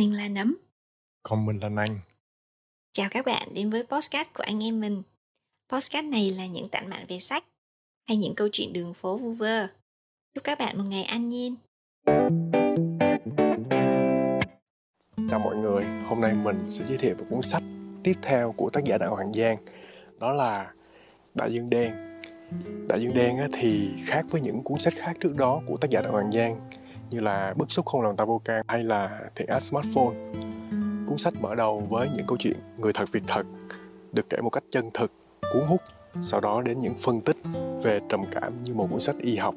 [0.00, 0.56] Mình là Nấm.
[1.22, 2.00] Còn mình là Nanh.
[2.92, 5.02] Chào các bạn đến với podcast của anh em mình.
[5.72, 7.44] Podcast này là những tản mạn về sách
[8.08, 9.66] hay những câu chuyện đường phố vu vơ.
[10.34, 11.56] Chúc các bạn một ngày an nhiên.
[15.28, 17.62] Chào mọi người, hôm nay mình sẽ giới thiệu về cuốn sách
[18.04, 19.56] tiếp theo của tác giả Đạo Hoàng Giang.
[20.18, 20.72] Đó là
[21.34, 21.92] Đại Dương Đen.
[22.88, 26.02] Đại Dương Đen thì khác với những cuốn sách khác trước đó của tác giả
[26.02, 26.70] Đạo Hoàng Giang
[27.10, 30.14] như là Bức xúc không làm ta vô can hay là Thiện ác smartphone.
[31.06, 33.46] Cuốn sách mở đầu với những câu chuyện người thật việc thật
[34.12, 35.12] được kể một cách chân thực,
[35.52, 35.80] cuốn hút,
[36.22, 37.36] sau đó đến những phân tích
[37.82, 39.54] về trầm cảm như một cuốn sách y học.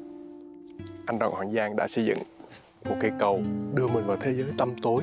[1.06, 2.18] Anh Đặng Hoàng Giang đã xây dựng
[2.84, 3.42] một cây cầu
[3.74, 5.02] đưa mình vào thế giới tâm tối,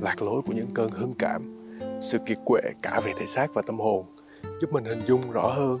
[0.00, 3.62] lạc lối của những cơn hưng cảm, sự kiệt quệ cả về thể xác và
[3.66, 4.04] tâm hồn,
[4.60, 5.80] giúp mình hình dung rõ hơn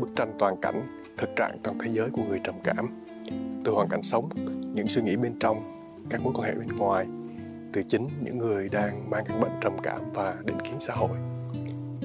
[0.00, 0.82] bức tranh toàn cảnh
[1.16, 3.04] thực trạng trong thế giới của người trầm cảm.
[3.64, 4.28] Từ hoàn cảnh sống
[4.74, 5.56] những suy nghĩ bên trong,
[6.10, 7.06] các mối quan hệ bên ngoài,
[7.72, 11.18] từ chính những người đang mang căn bệnh trầm cảm và định kiến xã hội.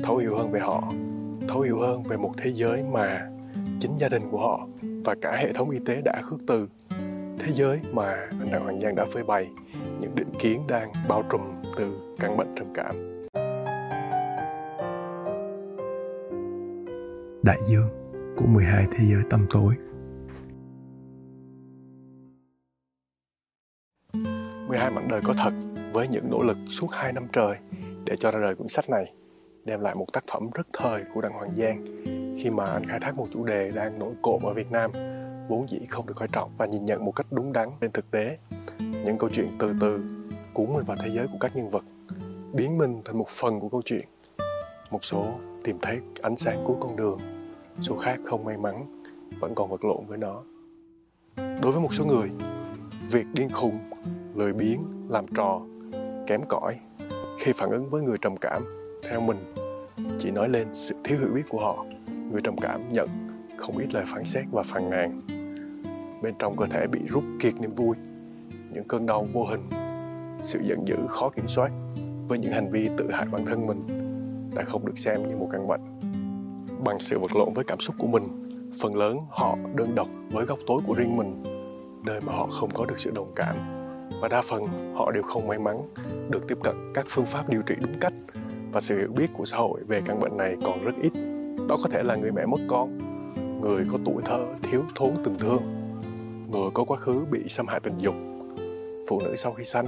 [0.04, 0.94] Thấu hiểu hơn về họ,
[1.48, 3.30] thấu hiểu hơn về một thế giới mà
[3.80, 4.68] chính gia đình của họ
[5.06, 6.68] và cả hệ thống y tế đã khước từ.
[7.40, 9.50] Thế giới mà anh đặng hoàng giang đã phơi bày
[10.02, 11.42] những định kiến đang bao trùm
[11.78, 12.96] từ căn bệnh trầm cảm.
[17.44, 17.90] Đại dương,
[18.38, 19.74] của 12 thế giới tâm tối.
[24.90, 25.54] 12 mảnh đời có thật
[25.94, 27.56] với những nỗ lực suốt 2 năm trời
[28.06, 29.14] để cho ra đời cuốn sách này,
[29.66, 31.86] đem lại một tác phẩm rất thời của Đặng Hoàng Giang.
[32.44, 34.92] Khi mà anh khai thác một chủ đề đang nổi cộm ở Việt Nam,
[35.50, 38.12] vốn dĩ không được coi trọng và nhìn nhận một cách đúng đắn trên thực
[38.12, 38.38] tế.
[38.80, 40.04] Những câu chuyện từ từ,
[40.54, 41.84] cuốn mình vào thế giới của các nhân vật,
[42.54, 44.06] biến mình thành một phần của câu chuyện.
[44.92, 45.26] Một số
[45.64, 47.20] tìm thấy ánh sáng cuối con đường,
[47.82, 49.04] số khác không may mắn,
[49.40, 50.44] vẫn còn vật lộn với nó.
[51.36, 52.30] Đối với một số người,
[53.12, 53.80] việc điên khùng
[54.40, 55.62] lười biếng, làm trò,
[56.28, 56.76] kém cỏi
[57.40, 58.64] khi phản ứng với người trầm cảm
[59.10, 59.54] theo mình.
[60.18, 61.86] Chỉ nói lên sự thiếu hiểu biết của họ,
[62.32, 63.10] người trầm cảm nhận
[63.58, 65.20] không ít lời phán xét và phàn nàn.
[66.22, 67.96] Bên trong cơ thể bị rút kiệt niềm vui,
[68.74, 69.62] những cơn đau vô hình,
[70.40, 71.72] sự giận dữ khó kiểm soát
[72.28, 73.88] với những hành vi tự hại bản thân mình
[74.56, 75.82] đã không được xem như một căn bệnh.
[76.84, 78.24] Bằng sự vật lộn với cảm xúc của mình,
[78.80, 81.44] phần lớn họ đơn độc với góc tối của riêng mình,
[82.06, 83.79] nơi mà họ không có được sự đồng cảm
[84.22, 85.94] và đa phần, họ đều không may mắn
[86.30, 88.14] được tiếp cận các phương pháp điều trị đúng cách.
[88.72, 91.12] Và sự hiểu biết của xã hội về căn bệnh này còn rất ít.
[91.68, 92.98] Đó có thể là người mẹ mất con,
[93.62, 95.62] người có tuổi thơ thiếu thốn tình thương,
[96.52, 98.16] người có quá khứ bị xâm hại tình dục.
[99.10, 99.88] Phụ nữ sau khi sanh,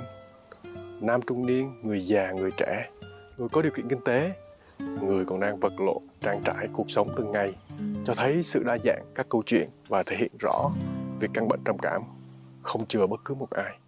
[1.02, 2.90] nam trung niên, người già, người trẻ,
[3.38, 4.34] người có điều kiện kinh tế,
[5.02, 7.56] người còn đang vật lộn, trang trải cuộc sống từng ngày,
[8.03, 10.72] cho thấy sự đa dạng các câu chuyện và thể hiện rõ
[11.19, 12.02] việc căn bệnh trầm cảm
[12.62, 13.81] không chừa bất cứ một ai.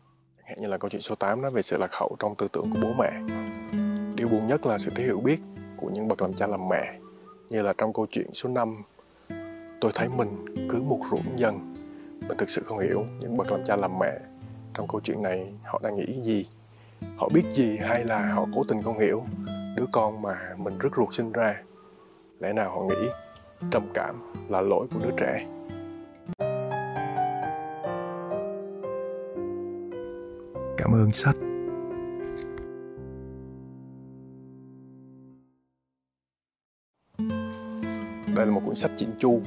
[0.44, 2.72] Hẹn như là câu chuyện số 8 nói về sự lạc hậu trong tư tưởng
[2.72, 3.12] của bố mẹ.
[4.16, 5.40] Điều buồn nhất là sự thiếu hiểu biết
[5.78, 6.94] của những bậc làm cha làm mẹ,
[7.50, 8.84] như là trong câu chuyện số 5
[9.82, 11.74] tôi thấy mình cứ một ruộng dần
[12.28, 14.20] mình thực sự không hiểu những bậc làm cha làm mẹ.
[14.74, 16.48] Trong câu chuyện này, họ đang nghĩ gì?
[17.18, 19.24] Họ biết gì hay là họ cố tình không hiểu
[19.78, 21.62] đứa con mà mình rất ruột sinh ra?
[22.40, 23.10] Lẽ nào họ nghĩ
[23.72, 25.48] trầm cảm là lỗi của đứa trẻ?
[30.84, 31.36] Cảm ơn sách.
[38.36, 39.42] Đây là một cuốn sách chỉnh chu,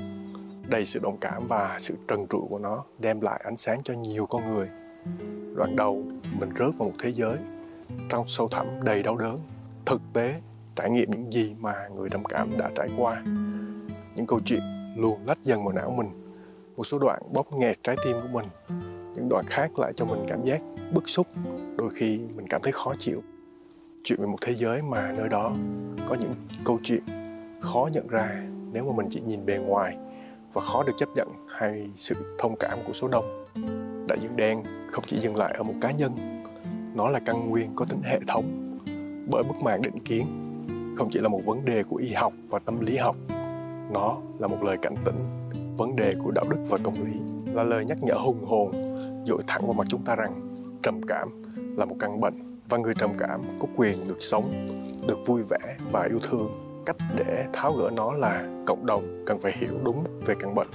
[0.68, 3.94] đầy sự đồng cảm và sự trần trụi của nó, đem lại ánh sáng cho
[3.94, 4.68] nhiều con người.
[5.56, 6.04] Đoạn đầu,
[6.38, 7.36] mình rớt vào một thế giới
[8.08, 9.36] trong sâu thẳm đầy đau đớn,
[9.86, 10.34] thực tế,
[10.76, 13.22] trải nghiệm những gì mà người đồng cảm đã trải qua.
[14.16, 14.60] Những câu chuyện
[14.96, 16.08] luôn lách dần vào não mình,
[16.76, 18.46] một số đoạn bóp nghẹt trái tim của mình
[19.26, 20.62] những đoạn khác lại cho mình cảm giác
[20.94, 21.26] bức xúc.
[21.78, 23.22] Đôi khi mình cảm thấy khó chịu.
[24.04, 25.52] Chuyện về một thế giới mà nơi đó
[26.08, 27.00] có những câu chuyện
[27.60, 28.42] khó nhận ra
[28.72, 29.96] nếu mà mình chỉ nhìn bề ngoài
[30.52, 33.24] và khó được chấp nhận hay sự thông cảm của số đông.
[34.08, 36.42] Đại dương đen không chỉ dừng lại ở một cá nhân,
[36.94, 38.78] nó là căn nguyên có tính hệ thống.
[39.30, 40.26] Bởi bức màn định kiến
[40.96, 43.16] không chỉ là một vấn đề của y học và tâm lý học,
[43.92, 45.16] nó là một lời cảnh tỉnh.
[45.76, 47.12] Vấn đề của đạo đức và công lý
[47.54, 48.70] là lời nhắc nhở hùng hồn
[49.26, 50.40] dội thẳng vào mặt chúng ta rằng
[50.82, 51.28] trầm cảm
[51.76, 52.34] là một căn bệnh
[52.68, 54.52] và người trầm cảm có quyền được sống,
[55.08, 56.52] được vui vẻ và yêu thương.
[56.86, 60.68] Cách để tháo gỡ nó là cộng đồng cần phải hiểu đúng về căn bệnh,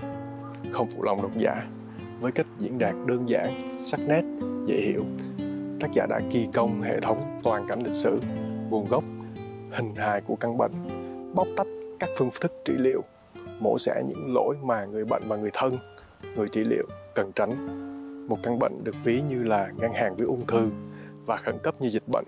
[0.72, 1.64] không phụ lòng độc giả.
[2.20, 4.24] Với cách diễn đạt đơn giản, sắc nét,
[4.66, 5.04] dễ hiểu,
[5.80, 8.20] tác giả đã kỳ công hệ thống toàn cảnh lịch sử,
[8.70, 9.04] nguồn gốc,
[9.72, 10.72] hình hài của căn bệnh,
[11.36, 11.68] bóc tách
[12.00, 13.02] các phương thức trị liệu,
[13.60, 15.78] mổ xẻ những lỗi mà người bệnh và người thân,
[16.36, 17.68] người trị liệu cần tránh
[18.28, 20.70] một căn bệnh được ví như là ngang hàng với ung thư
[21.26, 22.26] và khẩn cấp như dịch bệnh.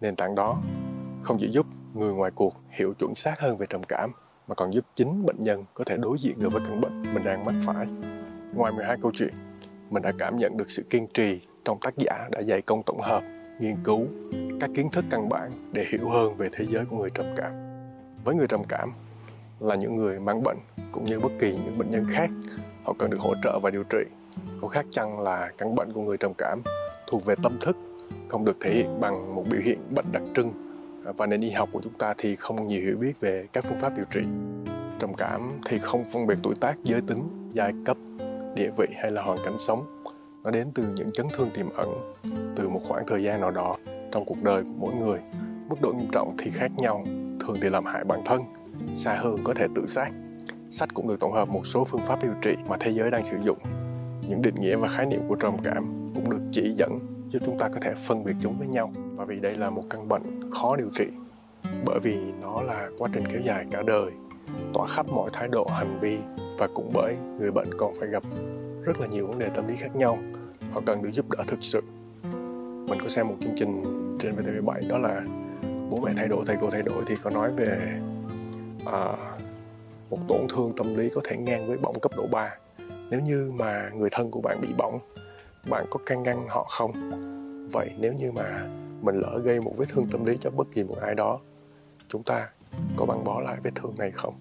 [0.00, 0.62] Nền tảng đó
[1.22, 4.10] không chỉ giúp người ngoài cuộc hiểu chuẩn xác hơn về trầm cảm
[4.48, 7.24] mà còn giúp chính bệnh nhân có thể đối diện được với căn bệnh mình
[7.24, 7.86] đang mắc phải.
[8.54, 9.34] Ngoài 12 câu chuyện,
[9.90, 13.00] mình đã cảm nhận được sự kiên trì trong tác giả đã dày công tổng
[13.00, 13.22] hợp,
[13.60, 14.06] nghiên cứu
[14.60, 17.52] các kiến thức căn bản để hiểu hơn về thế giới của người trầm cảm.
[18.24, 18.92] Với người trầm cảm
[19.60, 20.58] là những người mang bệnh
[20.92, 22.30] cũng như bất kỳ những bệnh nhân khác,
[22.84, 24.04] họ cần được hỗ trợ và điều trị.
[24.60, 26.62] Có khác chăng là căn bệnh của người trầm cảm
[27.06, 27.76] thuộc về tâm thức,
[28.28, 30.52] không được thể hiện bằng một biểu hiện bệnh đặc trưng
[31.04, 33.64] à, và nền y học của chúng ta thì không nhiều hiểu biết về các
[33.68, 34.20] phương pháp điều trị.
[34.98, 37.96] Trầm cảm thì không phân biệt tuổi tác, giới tính, giai cấp,
[38.54, 40.02] địa vị hay là hoàn cảnh sống.
[40.44, 42.14] Nó đến từ những chấn thương tiềm ẩn,
[42.56, 43.76] từ một khoảng thời gian nào đó
[44.12, 45.18] trong cuộc đời của mỗi người.
[45.68, 47.04] Mức độ nghiêm trọng thì khác nhau,
[47.40, 48.42] thường thì làm hại bản thân,
[48.94, 50.10] xa hơn có thể tự sát.
[50.70, 53.24] Sách cũng được tổng hợp một số phương pháp điều trị mà thế giới đang
[53.24, 53.58] sử dụng.
[54.28, 56.98] Những định nghĩa và khái niệm của trầm cảm cũng được chỉ dẫn
[57.30, 58.92] giúp chúng ta có thể phân biệt chúng với nhau.
[59.16, 61.06] Và vì đây là một căn bệnh khó điều trị
[61.84, 64.10] bởi vì nó là quá trình kéo dài cả đời
[64.74, 66.18] tỏa khắp mọi thái độ hành vi
[66.58, 68.22] và cũng bởi người bệnh còn phải gặp
[68.82, 70.18] rất là nhiều vấn đề tâm lý khác nhau.
[70.72, 71.80] Họ cần được giúp đỡ thực sự.
[72.88, 73.82] Mình có xem một chương trình
[74.20, 75.22] trên VTV7 đó là
[75.90, 78.00] bố mẹ thay đổi thầy cô thay đổi thì có nói về
[78.86, 79.16] à,
[80.10, 82.50] một tổn thương tâm lý có thể ngang với bỏng cấp độ 3
[83.10, 84.98] nếu như mà người thân của bạn bị bỏng,
[85.70, 86.92] bạn có can ngăn họ không?
[87.72, 88.66] Vậy nếu như mà
[89.02, 91.40] mình lỡ gây một vết thương tâm lý cho bất kỳ một ai đó,
[92.08, 92.48] chúng ta
[92.96, 94.34] có băng bó lại vết thương này không?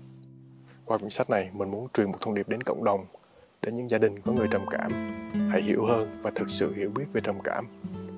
[0.85, 3.05] Qua quyển sách này, mình muốn truyền một thông điệp đến cộng đồng,
[3.61, 4.91] đến những gia đình có người trầm cảm.
[5.51, 7.67] Hãy hiểu hơn và thực sự hiểu biết về trầm cảm,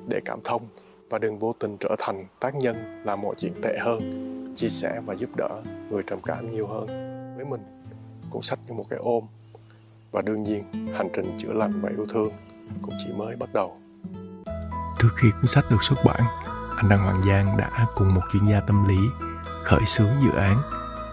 [0.08, 0.62] để cảm thông
[1.10, 4.00] và đừng vô tình trở thành tác nhân làm mọi chuyện tệ hơn,
[4.56, 5.50] chia sẻ và giúp đỡ
[5.90, 6.88] người trầm cảm nhiều hơn.
[7.36, 7.62] Với mình,
[8.30, 9.24] cuốn sách như một cái ôm
[10.12, 10.64] và đương nhiên
[10.94, 12.32] hành trình chữa lành và yêu thương
[12.82, 13.78] cũng chỉ mới bắt đầu.
[15.00, 16.22] Trước khi cuốn sách được xuất bản,
[16.78, 18.98] anh Đăng Hoàng Giang đã cùng một chuyên gia tâm lý
[19.64, 20.62] khởi xướng dự án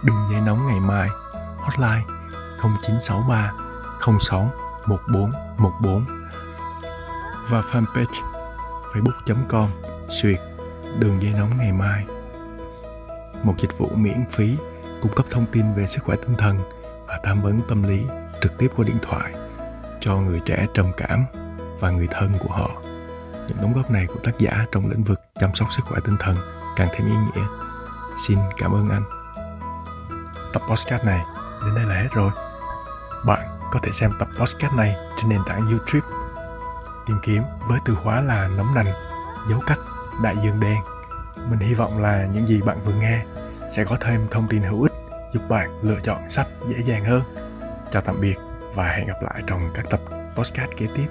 [0.02, 1.08] Đường dây nóng ngày mai
[1.58, 2.04] hotline
[2.62, 3.52] 0963
[4.20, 4.50] 06
[4.86, 6.04] 1414
[7.48, 8.22] và fanpage
[8.92, 9.68] facebook.com
[10.08, 10.40] suyệt
[10.98, 12.04] đường dây nóng ngày mai.
[13.42, 14.56] Một dịch vụ miễn phí
[15.02, 16.58] cung cấp thông tin về sức khỏe tinh thần
[17.06, 18.02] và tham vấn tâm lý
[18.40, 19.32] trực tiếp qua điện thoại,
[20.00, 21.24] cho người trẻ trầm cảm
[21.80, 22.70] và người thân của họ.
[23.48, 26.16] Những đóng góp này của tác giả trong lĩnh vực chăm sóc sức khỏe tinh
[26.20, 26.36] thần
[26.76, 27.46] càng thêm ý nghĩa.
[28.26, 29.04] Xin cảm ơn anh.
[30.52, 31.24] Tập podcast này
[31.64, 32.30] đến đây là hết rồi.
[33.26, 36.06] Bạn có thể xem tập podcast này trên nền tảng youtube.
[37.06, 38.92] Tìm kiếm với từ khóa là nấm nành,
[39.50, 39.78] dấu cách,
[40.22, 40.78] đại dương đen.
[41.50, 43.24] Mình hy vọng là những gì bạn vừa nghe
[43.76, 44.92] sẽ có thêm thông tin hữu ích,
[45.34, 47.22] giúp bạn lựa chọn sách dễ dàng hơn
[47.90, 48.34] chào tạm biệt
[48.74, 50.00] và hẹn gặp lại trong các tập
[50.36, 51.06] podcast kế tiếp.